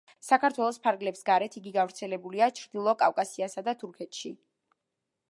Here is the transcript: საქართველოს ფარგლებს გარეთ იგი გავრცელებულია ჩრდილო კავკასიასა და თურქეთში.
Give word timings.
საქართველოს 0.27 0.77
ფარგლებს 0.85 1.19
გარეთ 1.27 1.57
იგი 1.59 1.73
გავრცელებულია 1.75 2.47
ჩრდილო 2.59 2.95
კავკასიასა 3.01 3.65
და 3.69 3.75
თურქეთში. 3.83 4.33